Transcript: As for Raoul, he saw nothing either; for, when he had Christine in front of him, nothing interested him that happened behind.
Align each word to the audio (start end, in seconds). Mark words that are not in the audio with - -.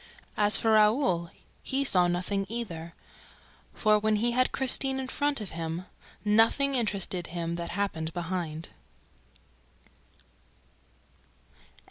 As 0.35 0.57
for 0.57 0.71
Raoul, 0.71 1.29
he 1.61 1.83
saw 1.83 2.07
nothing 2.07 2.47
either; 2.49 2.93
for, 3.75 3.99
when 3.99 4.15
he 4.15 4.31
had 4.31 4.51
Christine 4.51 4.97
in 4.99 5.07
front 5.07 5.39
of 5.39 5.51
him, 5.51 5.85
nothing 6.25 6.73
interested 6.73 7.27
him 7.27 7.53
that 7.57 7.69
happened 7.69 8.11
behind. 8.11 8.69